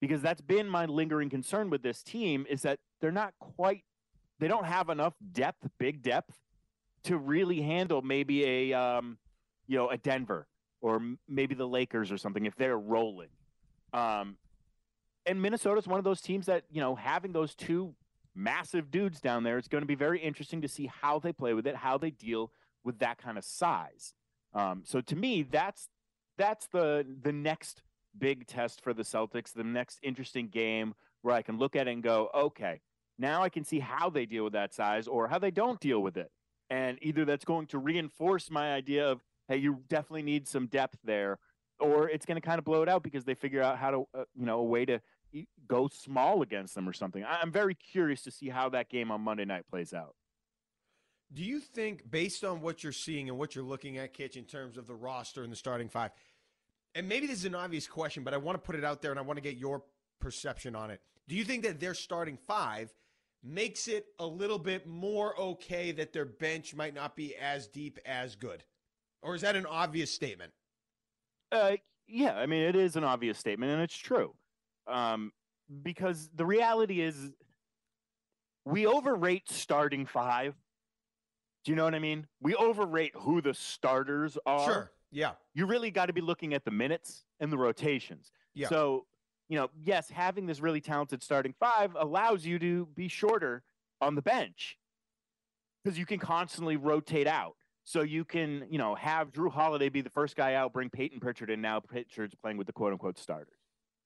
because 0.00 0.22
that's 0.22 0.40
been 0.40 0.68
my 0.68 0.86
lingering 0.86 1.28
concern 1.28 1.68
with 1.68 1.82
this 1.82 2.02
team 2.02 2.46
is 2.48 2.62
that 2.62 2.78
they're 3.00 3.12
not 3.12 3.34
quite 3.38 3.82
they 4.38 4.48
don't 4.48 4.66
have 4.66 4.90
enough 4.90 5.14
depth, 5.32 5.66
big 5.78 6.02
depth, 6.02 6.34
to 7.04 7.16
really 7.16 7.62
handle 7.62 8.02
maybe 8.02 8.44
a 8.44 8.78
um, 8.78 9.18
you 9.66 9.76
know 9.76 9.88
a 9.90 9.96
Denver 9.96 10.46
or 10.80 11.00
maybe 11.28 11.54
the 11.54 11.66
Lakers 11.66 12.12
or 12.12 12.18
something 12.18 12.46
if 12.46 12.56
they're 12.56 12.78
rolling. 12.78 13.28
Um, 13.92 14.36
and 15.24 15.40
Minnesota's 15.40 15.86
one 15.86 15.98
of 15.98 16.04
those 16.04 16.20
teams 16.20 16.46
that 16.46 16.64
you 16.70 16.80
know 16.80 16.94
having 16.94 17.32
those 17.32 17.54
two 17.54 17.94
massive 18.36 18.90
dudes 18.90 19.20
down 19.20 19.42
there, 19.42 19.58
it's 19.58 19.68
going 19.68 19.82
to 19.82 19.86
be 19.86 19.94
very 19.94 20.20
interesting 20.20 20.60
to 20.60 20.68
see 20.68 20.90
how 21.02 21.18
they 21.18 21.32
play 21.32 21.54
with 21.54 21.66
it, 21.66 21.76
how 21.76 21.98
they 21.98 22.10
deal 22.10 22.52
with 22.84 22.98
that 22.98 23.18
kind 23.18 23.38
of 23.38 23.44
size. 23.44 24.14
Um, 24.54 24.82
so 24.84 25.00
to 25.00 25.16
me, 25.16 25.42
that's 25.42 25.88
that's 26.38 26.66
the 26.68 27.04
the 27.22 27.32
next 27.32 27.82
big 28.18 28.46
test 28.46 28.80
for 28.82 28.94
the 28.94 29.02
Celtics, 29.02 29.52
the 29.52 29.64
next 29.64 29.98
interesting 30.02 30.48
game 30.48 30.94
where 31.22 31.34
I 31.34 31.42
can 31.42 31.58
look 31.58 31.76
at 31.76 31.88
it 31.88 31.92
and 31.92 32.02
go, 32.02 32.30
okay, 32.34 32.80
now 33.18 33.42
I 33.42 33.48
can 33.48 33.64
see 33.64 33.80
how 33.80 34.10
they 34.10 34.26
deal 34.26 34.44
with 34.44 34.52
that 34.52 34.74
size 34.74 35.08
or 35.08 35.28
how 35.28 35.38
they 35.38 35.50
don't 35.50 35.80
deal 35.80 36.00
with 36.00 36.16
it. 36.16 36.30
And 36.70 36.98
either 37.02 37.24
that's 37.24 37.44
going 37.44 37.66
to 37.68 37.78
reinforce 37.78 38.50
my 38.50 38.72
idea 38.72 39.08
of, 39.08 39.22
hey, 39.48 39.56
you 39.56 39.82
definitely 39.88 40.22
need 40.22 40.48
some 40.48 40.66
depth 40.66 40.98
there, 41.04 41.38
or 41.78 42.08
it's 42.08 42.26
going 42.26 42.40
to 42.40 42.46
kind 42.46 42.58
of 42.58 42.64
blow 42.64 42.82
it 42.82 42.88
out 42.88 43.02
because 43.02 43.24
they 43.24 43.34
figure 43.34 43.62
out 43.62 43.78
how 43.78 43.90
to, 43.90 44.08
uh, 44.14 44.24
you 44.34 44.46
know, 44.46 44.58
a 44.58 44.64
way 44.64 44.84
to 44.84 45.00
go 45.68 45.88
small 45.88 46.42
against 46.42 46.74
them 46.74 46.88
or 46.88 46.92
something. 46.92 47.24
I'm 47.24 47.52
very 47.52 47.74
curious 47.74 48.22
to 48.22 48.30
see 48.30 48.48
how 48.48 48.68
that 48.70 48.88
game 48.88 49.10
on 49.10 49.20
Monday 49.20 49.44
night 49.44 49.66
plays 49.68 49.92
out. 49.92 50.14
Do 51.32 51.42
you 51.42 51.60
think, 51.60 52.08
based 52.08 52.44
on 52.44 52.60
what 52.60 52.82
you're 52.82 52.92
seeing 52.92 53.28
and 53.28 53.38
what 53.38 53.54
you're 53.54 53.64
looking 53.64 53.98
at, 53.98 54.14
Kitch, 54.14 54.36
in 54.36 54.44
terms 54.44 54.76
of 54.76 54.86
the 54.86 54.94
roster 54.94 55.42
and 55.42 55.50
the 55.52 55.56
starting 55.56 55.88
five, 55.88 56.12
and 56.94 57.08
maybe 57.08 57.26
this 57.26 57.40
is 57.40 57.44
an 57.44 57.54
obvious 57.54 57.86
question, 57.86 58.22
but 58.22 58.32
I 58.32 58.36
want 58.36 58.56
to 58.56 58.64
put 58.64 58.76
it 58.76 58.84
out 58.84 59.02
there 59.02 59.10
and 59.10 59.18
I 59.18 59.22
want 59.22 59.36
to 59.36 59.42
get 59.42 59.56
your 59.56 59.82
perception 60.20 60.76
on 60.76 60.90
it. 60.90 61.00
Do 61.28 61.34
you 61.34 61.44
think 61.44 61.64
that 61.64 61.80
their 61.80 61.94
starting 61.94 62.38
five 62.46 62.92
makes 63.42 63.88
it 63.88 64.06
a 64.18 64.26
little 64.26 64.58
bit 64.58 64.86
more 64.86 65.38
okay 65.38 65.92
that 65.92 66.12
their 66.12 66.24
bench 66.24 66.74
might 66.74 66.94
not 66.94 67.16
be 67.16 67.34
as 67.36 67.66
deep 67.66 67.98
as 68.06 68.36
good? 68.36 68.64
Or 69.22 69.34
is 69.34 69.42
that 69.42 69.56
an 69.56 69.66
obvious 69.66 70.10
statement? 70.10 70.52
Uh, 71.50 71.72
yeah, 72.06 72.36
I 72.36 72.46
mean, 72.46 72.62
it 72.62 72.76
is 72.76 72.96
an 72.96 73.04
obvious 73.04 73.38
statement, 73.38 73.72
and 73.72 73.82
it's 73.82 73.96
true. 73.96 74.34
Um, 74.86 75.32
because 75.82 76.30
the 76.34 76.46
reality 76.46 77.00
is, 77.00 77.32
we 78.64 78.86
overrate 78.86 79.48
starting 79.48 80.06
five. 80.06 80.54
Do 81.64 81.72
you 81.72 81.76
know 81.76 81.84
what 81.84 81.94
I 81.94 81.98
mean? 81.98 82.26
We 82.40 82.54
overrate 82.54 83.12
who 83.14 83.40
the 83.40 83.54
starters 83.54 84.38
are. 84.46 84.64
Sure. 84.64 84.92
Yeah. 85.10 85.32
You 85.54 85.66
really 85.66 85.90
got 85.90 86.06
to 86.06 86.12
be 86.12 86.20
looking 86.20 86.52
at 86.52 86.64
the 86.64 86.70
minutes 86.70 87.24
and 87.40 87.52
the 87.52 87.58
rotations. 87.58 88.30
Yeah. 88.54 88.68
So, 88.68 89.06
you 89.48 89.56
know, 89.56 89.70
yes, 89.84 90.10
having 90.10 90.46
this 90.46 90.60
really 90.60 90.80
talented 90.80 91.22
starting 91.22 91.54
five 91.58 91.96
allows 91.98 92.44
you 92.44 92.58
to 92.58 92.86
be 92.94 93.08
shorter 93.08 93.62
on 94.00 94.14
the 94.14 94.22
bench 94.22 94.76
because 95.82 95.98
you 95.98 96.06
can 96.06 96.18
constantly 96.18 96.76
rotate 96.76 97.26
out. 97.26 97.54
So 97.84 98.02
you 98.02 98.24
can, 98.24 98.66
you 98.68 98.78
know, 98.78 98.96
have 98.96 99.32
Jrue 99.32 99.50
Holiday 99.50 99.88
be 99.88 100.00
the 100.00 100.10
first 100.10 100.34
guy 100.34 100.54
out, 100.54 100.72
bring 100.72 100.90
Payton 100.90 101.20
Pritchard 101.20 101.50
in. 101.50 101.60
Now 101.60 101.78
Pritchard's 101.78 102.34
playing 102.34 102.56
with 102.56 102.66
the 102.66 102.72
quote 102.72 102.92
unquote 102.92 103.16
starters. 103.16 103.58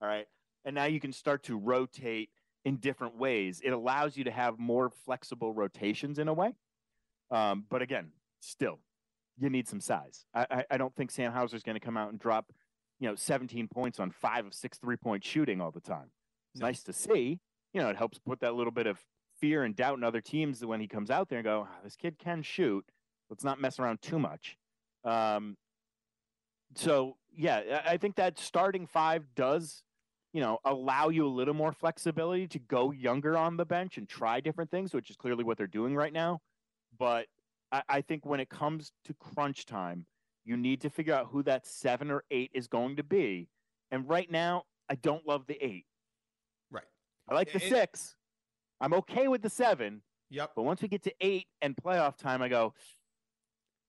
All 0.02 0.08
right. 0.08 0.26
And 0.64 0.74
now 0.74 0.84
you 0.84 1.00
can 1.00 1.12
start 1.12 1.42
to 1.44 1.56
rotate 1.56 2.30
in 2.64 2.76
different 2.76 3.16
ways. 3.16 3.60
It 3.64 3.70
allows 3.70 4.16
you 4.16 4.24
to 4.24 4.30
have 4.30 4.58
more 4.58 4.90
flexible 4.90 5.52
rotations 5.54 6.18
in 6.18 6.28
a 6.28 6.34
way. 6.34 6.54
Um, 7.30 7.64
but 7.70 7.80
again, 7.82 8.12
still, 8.40 8.80
you 9.38 9.48
need 9.48 9.66
some 9.68 9.80
size. 9.80 10.26
I, 10.34 10.46
I, 10.50 10.64
I 10.72 10.76
don't 10.76 10.94
think 10.94 11.10
Sam 11.10 11.32
Hauser 11.32 11.56
is 11.56 11.62
going 11.62 11.76
to 11.76 11.84
come 11.84 11.96
out 11.96 12.10
and 12.10 12.18
drop, 12.18 12.52
you 12.98 13.08
know, 13.08 13.14
17 13.14 13.68
points 13.68 13.98
on 13.98 14.10
five 14.10 14.44
of 14.46 14.52
six 14.54 14.78
three 14.78 14.96
point 14.96 15.24
shooting 15.24 15.60
all 15.60 15.70
the 15.70 15.80
time. 15.80 16.10
It's 16.52 16.60
No. 16.60 16.66
nice 16.66 16.82
to 16.84 16.92
see. 16.92 17.40
You 17.72 17.80
know, 17.80 17.88
it 17.88 17.96
helps 17.96 18.18
put 18.18 18.40
that 18.40 18.54
little 18.54 18.72
bit 18.72 18.86
of 18.86 18.98
fear 19.40 19.62
and 19.64 19.74
doubt 19.74 19.96
in 19.96 20.04
other 20.04 20.20
teams 20.20 20.62
when 20.66 20.80
he 20.80 20.88
comes 20.88 21.10
out 21.10 21.28
there 21.30 21.38
and 21.38 21.44
go, 21.44 21.66
"Ah, 21.70 21.78
this 21.82 21.96
kid 21.96 22.18
can 22.18 22.42
shoot. 22.42 22.84
Let's 23.30 23.44
not 23.44 23.60
mess 23.60 23.78
around 23.78 24.02
too 24.02 24.18
much. 24.18 24.58
Um, 25.04 25.56
so 26.74 27.16
yeah, 27.32 27.80
I 27.86 27.96
think 27.96 28.16
that 28.16 28.38
starting 28.38 28.86
five 28.86 29.34
does, 29.34 29.82
you 30.32 30.40
know, 30.40 30.58
allow 30.64 31.08
you 31.08 31.26
a 31.26 31.28
little 31.28 31.54
more 31.54 31.72
flexibility 31.72 32.46
to 32.48 32.58
go 32.58 32.90
younger 32.92 33.36
on 33.36 33.56
the 33.56 33.64
bench 33.64 33.98
and 33.98 34.08
try 34.08 34.40
different 34.40 34.70
things, 34.70 34.94
which 34.94 35.10
is 35.10 35.16
clearly 35.16 35.44
what 35.44 35.58
they're 35.58 35.66
doing 35.66 35.94
right 35.96 36.12
now. 36.12 36.40
But 36.98 37.26
I, 37.72 37.82
I 37.88 38.00
think 38.00 38.24
when 38.26 38.40
it 38.40 38.48
comes 38.48 38.92
to 39.06 39.14
crunch 39.14 39.66
time, 39.66 40.06
you 40.44 40.56
need 40.56 40.80
to 40.82 40.90
figure 40.90 41.14
out 41.14 41.28
who 41.30 41.42
that 41.44 41.66
seven 41.66 42.10
or 42.10 42.24
eight 42.30 42.50
is 42.54 42.66
going 42.68 42.96
to 42.96 43.02
be. 43.02 43.48
And 43.90 44.08
right 44.08 44.30
now, 44.30 44.64
I 44.88 44.94
don't 44.94 45.26
love 45.26 45.46
the 45.46 45.62
eight. 45.64 45.86
Right. 46.70 46.84
I 47.28 47.34
like 47.34 47.48
the 47.52 47.60
And- 47.62 47.62
six. 47.70 48.16
I'm 48.80 48.94
okay 48.94 49.28
with 49.28 49.42
the 49.42 49.50
seven, 49.50 50.00
Yep. 50.30 50.52
but 50.56 50.62
once 50.62 50.80
we 50.80 50.88
get 50.88 51.02
to 51.02 51.12
eight 51.20 51.48
and 51.60 51.76
playoff 51.76 52.16
time, 52.16 52.40
I 52.40 52.48
go, 52.48 52.72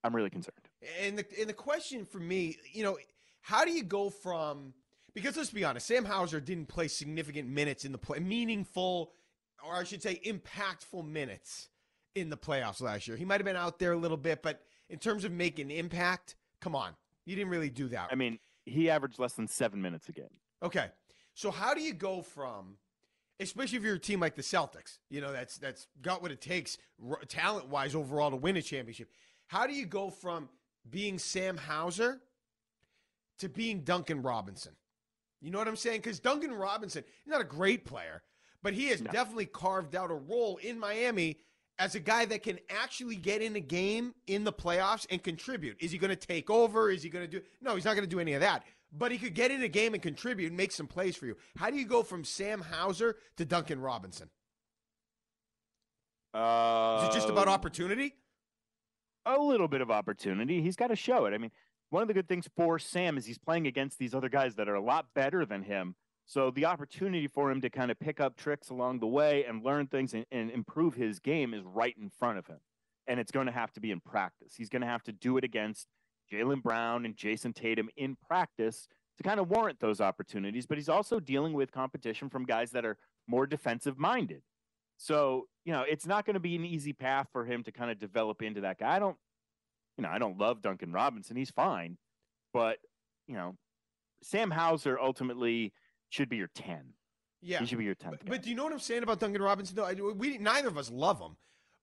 I'm 0.04 0.14
really 0.16 0.30
concerned. 0.32 0.58
And 1.00 1.18
the 1.18 1.26
and 1.40 1.48
the 1.48 1.54
question 1.54 2.04
for 2.06 2.20
me, 2.20 2.58
you 2.74 2.84
know, 2.84 2.98
how 3.42 3.64
do 3.64 3.72
you 3.72 3.84
go 3.84 4.10
from 4.10 4.74
because 5.14 5.38
let's 5.38 5.50
be 5.50 5.64
honest, 5.64 5.88
Sam 5.88 6.06
Hauser 6.06 6.40
didn't 6.40 6.68
play 6.68 6.88
significant 6.88 7.50
minutes 7.50 7.86
in 7.86 7.92
the 7.92 7.98
play, 7.98 8.20
meaningful, 8.20 9.12
or 9.66 9.76
I 9.76 9.84
should 9.84 10.02
say, 10.02 10.22
impactful 10.26 11.06
minutes 11.08 11.70
in 12.16 12.30
the 12.30 12.38
playoffs 12.38 12.82
last 12.82 13.08
year. 13.08 13.18
He 13.18 13.26
might 13.26 13.40
have 13.40 13.46
been 13.46 13.56
out 13.56 13.80
there 13.80 13.94
a 13.94 13.98
little 13.98 14.18
bit, 14.18 14.42
but 14.42 14.62
in 14.90 15.00
terms 15.00 15.24
of 15.24 15.32
making 15.32 15.72
impact, 15.72 16.36
come 16.60 16.76
on, 16.76 16.92
you 17.26 17.36
didn't 17.36 17.52
really 17.52 17.70
do 17.70 17.88
that. 17.90 18.10
I 18.12 18.16
mean, 18.16 18.40
he 18.66 18.90
averaged 18.90 19.20
less 19.20 19.34
than 19.34 19.48
seven 19.48 19.82
minutes 19.82 20.10
a 20.10 20.12
game. 20.12 20.30
Okay. 20.64 20.88
So 21.34 21.52
how 21.52 21.74
do 21.74 21.82
you 21.82 21.94
go 21.94 22.22
from 22.22 22.78
especially 23.42 23.78
if 23.78 23.84
you're 23.84 23.96
a 23.96 24.00
team 24.00 24.20
like 24.20 24.36
the 24.36 24.42
Celtics, 24.42 25.00
you 25.10 25.20
know, 25.20 25.34
that's 25.34 25.58
that's 25.58 25.88
got 26.02 26.22
what 26.22 26.32
it 26.32 26.40
takes 26.40 26.78
talent-wise 27.28 27.96
overall 27.96 28.30
to 28.30 28.38
win 28.38 28.56
a 28.56 28.62
championship. 28.62 29.10
How 29.48 29.68
do 29.68 29.74
you 29.74 29.86
go 29.86 30.10
from 30.10 30.48
being 30.90 31.18
Sam 31.18 31.58
Hauser 31.58 32.22
to 33.40 33.50
being 33.50 33.82
Duncan 33.82 34.22
Robinson? 34.22 34.74
You 35.42 35.52
know 35.52 35.58
what 35.58 35.68
I'm 35.68 35.76
saying? 35.76 36.02
Cuz 36.02 36.20
Duncan 36.20 36.54
Robinson, 36.54 37.04
he's 37.24 37.32
not 37.32 37.42
a 37.42 37.46
great 37.46 37.84
player, 37.86 38.24
but 38.62 38.74
he 38.74 38.88
has 38.88 39.02
No. 39.02 39.12
definitely 39.12 39.48
carved 39.48 39.96
out 39.96 40.12
a 40.12 40.16
role 40.16 40.58
in 40.58 40.80
Miami 40.80 41.40
as 41.80 41.96
a 41.96 42.00
guy 42.00 42.26
that 42.26 42.44
can 42.44 42.60
actually 42.70 43.16
get 43.16 43.42
in 43.42 43.56
a 43.56 43.60
game 43.60 44.14
in 44.28 44.44
the 44.44 44.54
playoffs 44.54 45.08
and 45.10 45.24
contribute. 45.24 45.78
Is 45.82 45.92
he 45.92 45.98
going 45.98 46.10
to 46.10 46.16
take 46.16 46.50
over? 46.50 46.92
Is 46.92 47.02
he 47.02 47.10
going 47.10 47.30
to 47.30 47.40
do 47.40 47.46
No, 47.60 47.76
he's 47.76 47.86
not 47.86 47.96
going 47.96 48.08
to 48.08 48.16
do 48.16 48.20
any 48.20 48.34
of 48.34 48.42
that. 48.42 48.64
But 48.94 49.12
he 49.12 49.18
could 49.18 49.34
get 49.34 49.52
in 49.52 49.64
a 49.64 49.68
game 49.70 49.94
and 49.94 50.04
contribute 50.04 50.48
and 50.48 50.58
make 50.58 50.72
some 50.74 50.86
plays 50.86 51.16
for 51.16 51.26
you. 51.26 51.38
How 51.56 51.70
do 51.70 51.78
you 51.78 51.86
go 51.86 52.04
from 52.04 52.24
Sam 52.26 52.62
Hauser 52.62 53.18
to 53.38 53.46
Duncan 53.46 53.80
Robinson? 53.80 54.30
Uh, 56.34 57.00
Is 57.04 57.10
it 57.10 57.18
just 57.18 57.30
about 57.30 57.48
opportunity? 57.48 58.16
a 59.26 59.38
little 59.40 59.68
bit 59.68 59.82
of 59.82 59.92
opportunity. 59.92 60.62
He's 60.64 60.76
got 60.76 60.88
to 60.88 60.96
show 60.96 61.26
it. 61.26 61.34
I 61.34 61.38
mean, 61.38 61.52
one 61.92 62.02
of 62.02 62.08
the 62.08 62.14
good 62.14 62.28
things 62.28 62.50
for 62.56 62.80
Sam 62.80 63.18
is 63.18 63.26
he's 63.26 63.38
playing 63.38 63.68
against 63.68 64.00
these 64.00 64.16
other 64.16 64.30
guys 64.30 64.56
that 64.56 64.68
are 64.68 64.76
a 64.76 64.82
lot 64.82 65.08
better 65.14 65.46
than 65.46 65.64
him. 65.64 65.96
So 66.26 66.50
the 66.50 66.66
opportunity 66.66 67.28
for 67.28 67.52
him 67.52 67.60
to 67.62 67.70
kind 67.70 67.92
of 67.92 68.00
pick 68.00 68.22
up 68.22 68.38
tricks 68.38 68.70
along 68.70 69.00
the 69.00 69.08
way 69.08 69.44
and 69.44 69.64
learn 69.64 69.88
things 69.88 70.14
and, 70.14 70.26
and 70.32 70.50
improve 70.50 70.96
his 70.96 71.20
game 71.20 71.54
is 71.54 71.64
right 71.66 71.96
in 72.02 72.10
front 72.10 72.38
of 72.38 72.48
him. 72.48 72.60
And 73.08 73.20
it's 73.20 73.32
going 73.32 73.48
to 73.48 73.52
have 73.52 73.74
to 73.74 73.82
be 73.82 73.92
in 73.92 74.00
practice. 74.00 74.54
He's 74.56 74.70
going 74.70 74.84
to 74.84 74.88
have 74.88 75.04
to 75.04 75.12
do 75.12 75.38
it 75.38 75.44
against 75.44 75.88
Jaylen 76.32 76.64
Brown 76.64 77.06
and 77.06 77.16
Jayson 77.16 77.54
Tatum 77.54 77.90
in 77.98 78.16
practice 78.16 78.88
to 79.18 79.24
kind 79.24 79.42
of 79.42 79.50
warrant 79.50 79.82
those 79.82 80.00
opportunities. 80.00 80.66
But 80.66 80.78
he's 80.78 80.88
also 80.88 81.20
dealing 81.20 81.52
with 81.52 81.74
competition 81.74 82.30
from 82.30 82.46
guys 82.46 82.72
that 82.72 82.86
are 82.86 82.98
more 83.28 83.46
defensive 83.46 83.98
minded. 83.98 84.44
So, 84.96 85.48
you 85.66 85.74
know, 85.74 85.82
it's 85.82 86.06
not 86.08 86.26
going 86.26 86.36
to 86.36 86.40
be 86.40 86.56
an 86.56 86.64
easy 86.64 86.94
path 86.94 87.28
for 87.34 87.44
him 87.44 87.64
to 87.64 87.72
kind 87.74 87.92
of 87.92 88.00
develop 88.00 88.42
into 88.42 88.62
that 88.62 88.78
guy. 88.78 88.96
I 88.96 89.00
don't, 89.00 89.18
you 89.98 90.04
know, 90.04 90.10
I 90.10 90.18
don't 90.20 90.38
love 90.38 90.62
Duncan 90.62 90.92
Robinson. 90.92 91.36
He's 91.38 91.52
fine. 91.52 91.98
But, 92.54 92.78
you 93.28 93.36
know, 93.36 93.56
Sam 94.24 94.52
Hauser 94.52 95.00
ultimately 95.00 95.74
should 96.10 96.30
be 96.30 96.38
your 96.38 96.50
10. 96.56 96.94
Yeah. 97.42 97.60
He 97.60 97.66
should 97.66 97.80
be 97.80 97.86
your 97.86 97.96
ten. 97.96 98.12
But, 98.12 98.26
but 98.26 98.44
do 98.44 98.50
you 98.52 98.56
know 98.56 98.64
what 98.66 98.74
I'm 98.74 98.80
saying 98.80 99.02
about 99.02 99.20
Duncan 99.20 99.42
Robinson? 99.42 99.76
Though 99.76 99.86
I, 99.86 99.94
we 99.94 100.38
neither 100.38 100.68
of 100.68 100.78
us 100.78 100.92
love 100.92 101.20
him, 101.20 101.38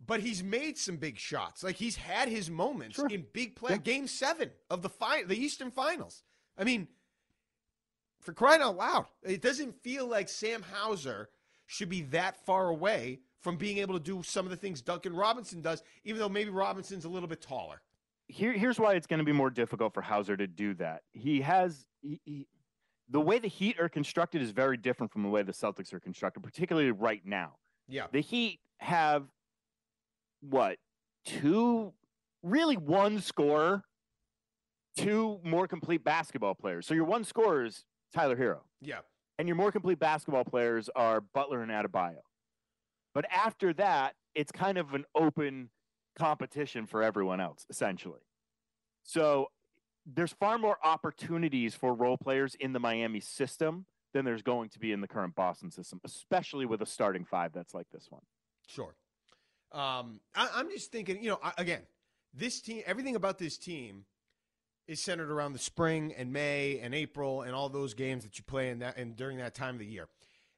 but 0.07 0.21
he's 0.21 0.41
made 0.45 0.79
some 0.79 0.99
big 0.99 1.19
shots. 1.19 1.65
Like 1.65 1.75
he's 1.75 1.97
had 1.97 2.29
his 2.29 2.49
moments 2.49 2.95
Sure. 2.95 3.09
in 3.09 3.25
big 3.33 3.57
play. 3.57 3.73
Yeah. 3.73 3.79
Game 3.79 4.07
seven 4.07 4.51
of 4.71 4.83
the 4.83 4.89
fi- 4.89 5.25
the 5.25 5.35
Eastern 5.37 5.73
Finals. 5.73 6.23
I 6.57 6.63
mean, 6.63 6.87
for 8.21 8.33
crying 8.33 8.63
out 8.63 8.77
loud, 8.77 9.07
it 9.25 9.43
doesn't 9.43 9.83
feel 9.83 10.07
like 10.07 10.29
Sam 10.29 10.63
Hauser 10.63 11.29
should 11.67 11.89
be 11.89 12.03
that 12.03 12.45
far 12.47 12.69
away 12.69 13.19
from 13.41 13.57
being 13.57 13.79
able 13.79 13.95
to 13.95 14.01
do 14.01 14.23
some 14.23 14.45
of 14.47 14.51
the 14.51 14.57
things 14.57 14.81
Duncan 14.81 15.15
Robinson 15.15 15.61
does, 15.61 15.83
even 16.05 16.21
though 16.21 16.29
maybe 16.29 16.51
Robinson's 16.51 17.05
a 17.05 17.09
little 17.09 17.29
bit 17.29 17.41
taller. 17.41 17.81
Here, 18.29 18.53
here's 18.53 18.79
why 18.79 18.95
it's 18.95 19.07
going 19.07 19.19
to 19.19 19.25
be 19.25 19.33
more 19.33 19.51
difficult 19.51 19.95
for 19.95 20.03
Hauser 20.03 20.37
to 20.37 20.47
do 20.47 20.75
that. 20.75 21.03
He 21.13 21.41
has 21.41 21.87
he, 22.03 22.21
he, 22.25 22.47
the 23.09 23.21
way 23.21 23.39
the 23.39 23.49
Heat 23.49 23.81
are 23.81 23.89
constructed 23.89 24.43
is 24.43 24.51
very 24.51 24.77
different 24.77 25.13
from 25.13 25.23
the 25.23 25.29
way 25.31 25.43
the 25.43 25.53
Celtics 25.53 25.93
are 25.95 26.01
constructed, 26.01 26.43
particularly 26.43 26.91
right 26.91 27.23
now. 27.25 27.55
Yeah. 27.89 28.07
The 28.13 28.21
Heat 28.21 28.61
have 28.79 29.25
what 30.41 30.77
two, 31.25 31.93
really 32.43 32.77
one 32.77 33.21
scorer, 33.21 33.83
two 34.97 35.41
more 35.43 35.67
complete 35.67 36.05
basketball 36.05 36.55
players. 36.55 36.87
So 36.87 36.95
your 36.95 37.05
one 37.05 37.25
scorer 37.25 37.65
is 37.65 37.85
Tyler 38.15 38.37
Herro, 38.37 38.61
Yeah. 38.83 39.01
and 39.39 39.49
your 39.49 39.57
more 39.57 39.73
complete 39.73 39.99
basketball 39.99 40.45
players 40.45 40.91
are 40.95 41.21
Butler 41.23 41.63
and 41.63 41.71
Adebayo. 41.71 42.21
But 43.15 43.25
after 43.33 43.73
that, 43.75 44.15
it's 44.35 44.53
kind 44.53 44.77
of 44.79 44.93
an 44.95 45.05
open 45.15 45.71
competition 46.19 46.87
for 46.87 47.03
everyone 47.03 47.41
else, 47.41 47.65
essentially. 47.71 48.21
So 49.03 49.49
there's 50.05 50.33
far 50.33 50.59
more 50.59 50.79
opportunities 50.85 51.75
for 51.75 51.95
role 51.95 52.17
players 52.17 52.55
in 52.57 52.73
the 52.73 52.81
Miami 52.81 53.21
system 53.21 53.87
than 54.13 54.25
there's 54.25 54.43
going 54.43 54.71
to 54.71 54.79
be 54.79 54.93
in 54.93 55.01
the 55.01 55.09
current 55.09 55.35
Boston 55.35 55.71
system, 55.71 56.01
especially 56.05 56.67
with 56.67 56.83
a 56.83 56.87
starting 56.87 57.25
five 57.25 57.53
that's 57.53 57.75
like 57.75 57.87
this 57.93 58.07
one. 58.11 58.23
Sure. 58.67 58.95
Um, 59.73 60.21
I, 60.35 60.49
I'm 60.55 60.71
just 60.71 60.91
thinking, 60.91 61.23
you 61.23 61.31
know, 61.31 61.39
I, 61.43 61.53
again, 61.59 61.83
this 62.35 62.61
team, 62.61 62.83
everything 62.87 63.17
about 63.17 63.39
this 63.39 63.59
team 63.59 64.05
is 64.87 65.01
centered 65.01 65.31
around 65.31 65.53
the 65.53 65.59
spring 65.59 66.15
and 66.17 66.33
May 66.33 66.79
and 66.81 66.95
April 66.95 67.43
and 67.43 67.55
all 67.55 67.69
those 67.69 67.93
games 67.93 68.25
that 68.25 68.39
you 68.39 68.45
play 68.45 68.71
in 68.71 68.79
that 68.79 68.97
and 68.97 69.15
during 69.15 69.37
that 69.39 69.55
time 69.55 69.75
of 69.75 69.81
the 69.81 69.87
year. 69.87 70.09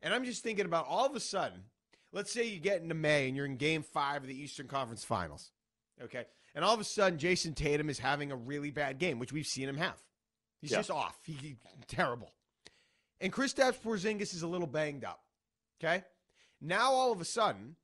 And 0.02 0.14
I'm 0.14 0.24
just 0.24 0.42
thinking 0.42 0.64
about 0.64 0.86
all 0.88 1.04
of 1.04 1.16
a 1.16 1.20
sudden, 1.20 1.64
let's 2.12 2.32
say 2.32 2.46
you 2.46 2.60
get 2.60 2.82
into 2.82 2.94
May 2.94 3.28
and 3.28 3.36
you're 3.36 3.46
in 3.46 3.56
game 3.56 3.82
five 3.82 4.22
of 4.22 4.28
the 4.28 4.34
Eastern 4.40 4.66
Conference 4.68 5.04
Finals. 5.04 5.50
Okay. 6.02 6.24
And 6.54 6.64
all 6.64 6.74
of 6.74 6.80
a 6.80 6.84
sudden, 6.84 7.18
Jayson 7.18 7.54
Tatum 7.54 7.88
is 7.88 7.98
having 7.98 8.32
a 8.32 8.36
really 8.36 8.70
bad 8.70 8.98
game, 8.98 9.18
which 9.18 9.32
we've 9.32 9.46
seen 9.46 9.68
him 9.68 9.76
have. 9.76 9.96
He's 10.60 10.70
Yeah. 10.72 10.78
just 10.78 10.90
off. 10.90 11.18
He, 11.24 11.32
he- 11.34 11.56
terrible. 11.86 12.32
And 13.20 13.32
Kristaps 13.32 13.78
Porzingis 13.80 14.34
is 14.34 14.42
a 14.42 14.48
little 14.48 14.66
banged 14.66 15.04
up. 15.04 15.22
Okay. 15.82 16.02
Now 16.60 16.92
all 16.92 17.12
of 17.12 17.20
a 17.20 17.24
sudden, 17.24 17.76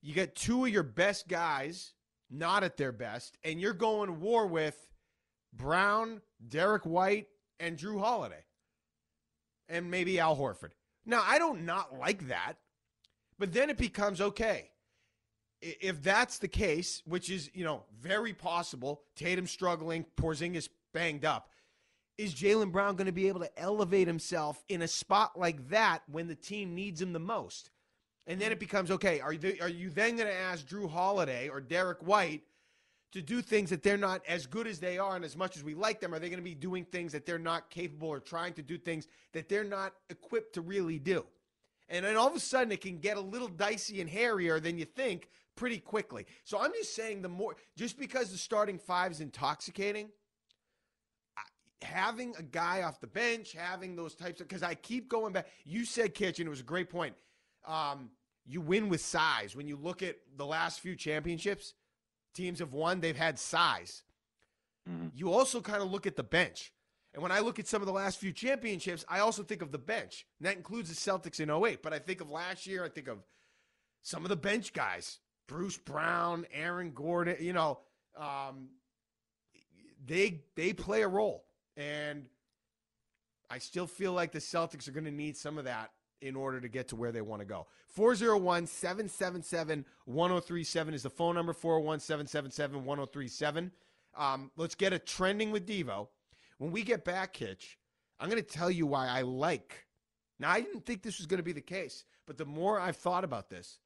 you 0.00 0.14
get 0.14 0.34
two 0.34 0.64
of 0.64 0.70
your 0.72 0.82
best 0.82 1.28
guys 1.28 1.92
not 2.30 2.64
at 2.64 2.76
their 2.78 2.92
best, 2.92 3.36
and 3.44 3.60
you're 3.60 3.74
going 3.74 4.06
to 4.08 4.12
war 4.14 4.46
with 4.46 4.76
Brown, 5.52 6.22
Derrick 6.48 6.84
White, 6.84 7.28
and 7.60 7.76
Jrue 7.78 8.00
Holiday, 8.00 8.42
and 9.68 9.90
maybe 9.90 10.18
Al 10.18 10.36
Horford. 10.36 10.70
Now, 11.04 11.22
I 11.24 11.38
don't 11.38 11.66
not 11.66 11.94
like 11.98 12.28
that, 12.28 12.54
but 13.38 13.52
then 13.52 13.70
it 13.70 13.78
becomes 13.78 14.20
okay. 14.20 14.70
If 15.60 16.02
that's 16.02 16.38
the 16.38 16.48
case, 16.48 17.02
which 17.06 17.30
is, 17.30 17.50
you 17.54 17.64
know, 17.64 17.84
very 18.00 18.32
possible, 18.32 19.02
Tatum 19.14 19.46
struggling, 19.46 20.04
Porzingis 20.16 20.68
banged 20.92 21.24
up, 21.24 21.48
is 22.18 22.34
Jaylen 22.34 22.72
Brown 22.72 22.96
going 22.96 23.06
to 23.06 23.12
be 23.12 23.28
able 23.28 23.40
to 23.40 23.58
elevate 23.58 24.06
himself 24.06 24.62
in 24.68 24.82
a 24.82 24.88
spot 24.88 25.38
like 25.38 25.68
that 25.70 26.02
when 26.10 26.28
the 26.28 26.34
team 26.34 26.74
needs 26.74 27.00
him 27.00 27.12
the 27.12 27.18
most? 27.20 27.70
And 28.26 28.40
then 28.40 28.52
it 28.52 28.60
becomes 28.60 28.90
okay. 28.90 29.20
Are 29.20 29.32
you 29.32 29.56
are 29.60 29.68
you 29.68 29.90
then 29.90 30.16
going 30.16 30.28
to 30.28 30.34
ask 30.34 30.66
Jrue 30.66 30.88
Holiday 30.88 31.48
or 31.48 31.60
Derrick 31.60 31.98
White 32.06 32.42
to 33.12 33.20
do 33.20 33.42
things 33.42 33.70
that 33.70 33.82
they're 33.82 33.96
not 33.96 34.22
as 34.26 34.46
good 34.46 34.66
as 34.66 34.78
they 34.78 34.98
are, 34.98 35.16
and 35.16 35.24
as 35.24 35.36
much 35.36 35.56
as 35.56 35.64
we 35.64 35.74
like 35.74 36.00
them, 36.00 36.14
are 36.14 36.18
they 36.18 36.28
going 36.28 36.38
to 36.38 36.44
be 36.44 36.54
doing 36.54 36.84
things 36.84 37.12
that 37.12 37.26
they're 37.26 37.38
not 37.38 37.68
capable 37.68 38.08
or 38.08 38.20
trying 38.20 38.54
to 38.54 38.62
do 38.62 38.78
things 38.78 39.06
that 39.32 39.48
they're 39.48 39.64
not 39.64 39.92
equipped 40.08 40.54
to 40.54 40.60
really 40.60 40.98
do? 40.98 41.24
And 41.92 42.06
then 42.06 42.16
all 42.16 42.26
of 42.26 42.34
a 42.34 42.40
sudden, 42.40 42.72
it 42.72 42.80
can 42.80 42.98
get 42.98 43.18
a 43.18 43.20
little 43.20 43.48
dicey 43.48 44.00
and 44.00 44.08
hairier 44.08 44.58
than 44.58 44.78
you 44.78 44.86
think 44.86 45.28
pretty 45.56 45.78
quickly. 45.78 46.24
So 46.42 46.58
I'm 46.58 46.72
just 46.72 46.96
saying, 46.96 47.20
the 47.20 47.28
more 47.28 47.54
just 47.76 47.98
because 47.98 48.32
the 48.32 48.38
starting 48.38 48.78
five 48.78 49.12
is 49.12 49.20
intoxicating, 49.20 50.08
having 51.82 52.34
a 52.38 52.42
guy 52.42 52.80
off 52.80 52.98
the 52.98 53.06
bench, 53.06 53.52
having 53.52 53.94
those 53.94 54.14
types 54.14 54.40
of 54.40 54.48
because 54.48 54.62
I 54.62 54.74
keep 54.74 55.06
going 55.10 55.34
back. 55.34 55.48
You 55.64 55.84
said 55.84 56.14
Kichen, 56.14 56.46
it 56.46 56.48
was 56.48 56.60
a 56.60 56.64
great 56.64 56.88
point. 56.88 57.14
Um, 57.66 58.10
you 58.46 58.62
win 58.62 58.88
with 58.88 59.02
size. 59.02 59.54
When 59.54 59.68
you 59.68 59.76
look 59.76 60.02
at 60.02 60.16
the 60.34 60.46
last 60.46 60.80
few 60.80 60.96
championships, 60.96 61.74
teams 62.34 62.60
have 62.60 62.72
won, 62.72 63.00
they've 63.00 63.14
had 63.14 63.38
size. 63.38 64.02
Mhm. 64.88 65.10
You 65.14 65.30
also 65.30 65.60
kind 65.60 65.82
of 65.82 65.90
look 65.90 66.06
at 66.06 66.16
the 66.16 66.24
bench. 66.24 66.72
And 67.14 67.22
when 67.22 67.32
I 67.32 67.40
look 67.40 67.58
at 67.58 67.68
some 67.68 67.82
of 67.82 67.86
the 67.86 67.92
last 67.92 68.18
few 68.18 68.32
championships, 68.32 69.04
I 69.08 69.20
also 69.20 69.42
think 69.42 69.60
of 69.60 69.70
the 69.70 69.78
bench. 69.78 70.26
And 70.38 70.46
that 70.46 70.56
includes 70.56 70.88
the 70.88 70.94
Celtics 70.94 71.40
in 71.40 71.50
08. 71.50 71.82
But 71.82 71.92
I 71.92 71.98
think 71.98 72.20
of 72.20 72.30
last 72.30 72.66
year, 72.66 72.84
I 72.84 72.88
think 72.88 73.08
of 73.08 73.18
some 74.02 74.24
of 74.24 74.30
the 74.30 74.36
bench 74.36 74.72
guys 74.72 75.18
Bruce 75.46 75.76
Brown, 75.76 76.46
Aaron 76.52 76.92
Gordon, 76.92 77.36
you 77.40 77.52
know, 77.52 77.80
um, 78.16 78.68
they 80.04 80.42
they 80.56 80.72
play 80.72 81.02
a 81.02 81.08
role. 81.08 81.44
And 81.76 82.26
I 83.50 83.58
still 83.58 83.86
feel 83.86 84.12
like 84.12 84.32
the 84.32 84.38
Celtics 84.38 84.88
are 84.88 84.92
going 84.92 85.04
to 85.04 85.10
need 85.10 85.36
some 85.36 85.58
of 85.58 85.64
that 85.64 85.90
in 86.22 86.36
order 86.36 86.60
to 86.60 86.68
get 86.68 86.88
to 86.88 86.96
where 86.96 87.12
they 87.12 87.20
want 87.20 87.40
to 87.40 87.46
go. 87.46 87.66
401 87.88 88.66
777 88.66 89.84
1037 90.06 90.94
is 90.94 91.02
the 91.02 91.10
phone 91.10 91.34
number 91.34 91.52
401 91.52 92.00
777 92.00 92.84
1037. 92.84 93.70
Um, 94.16 94.50
let's 94.56 94.74
get 94.74 94.92
a 94.92 94.98
trending 94.98 95.50
with 95.50 95.66
Devo. 95.66 96.08
When 96.62 96.70
we 96.70 96.84
get 96.84 97.04
back, 97.04 97.32
Kitch, 97.32 97.76
I'm 98.20 98.30
going 98.30 98.40
to 98.40 98.48
tell 98.48 98.70
you 98.70 98.86
why 98.86 99.08
I 99.08 99.22
like. 99.22 99.84
Now, 100.38 100.48
I 100.52 100.60
didn't 100.60 100.86
think 100.86 101.02
this 101.02 101.18
was 101.18 101.26
going 101.26 101.38
to 101.38 101.42
be 101.42 101.50
the 101.50 101.60
case, 101.60 102.04
but 102.24 102.38
the 102.38 102.44
more 102.44 102.78
I've 102.78 102.94
thought 102.94 103.24
about 103.24 103.50
this, 103.50 103.80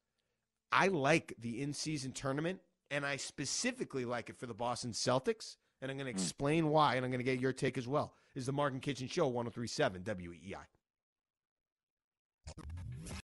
I 0.71 0.89
like 0.89 1.33
the 1.39 1.59
in 1.59 1.73
season 1.73 2.11
tournament, 2.11 2.59
and 2.91 3.03
I 3.03 3.15
specifically 3.15 4.05
like 4.05 4.29
it 4.29 4.37
for 4.37 4.45
the 4.45 4.53
Boston 4.53 4.91
Celtics. 4.91 5.55
And 5.81 5.89
I'm 5.89 5.97
going 5.97 6.05
to 6.05 6.11
hmm. 6.11 6.19
explain 6.19 6.69
why, 6.69 6.97
and 6.97 7.03
I'm 7.03 7.09
going 7.09 7.17
to 7.17 7.23
get 7.23 7.39
your 7.39 7.51
take 7.51 7.79
as 7.79 7.87
well. 7.87 8.13
This 8.35 8.41
is 8.41 8.45
the 8.45 8.53
Mark 8.53 8.73
and 8.73 8.81
Kichen 8.81 9.09
Show, 9.09 9.25
1037 9.25 10.03
WEEI. 10.03 10.57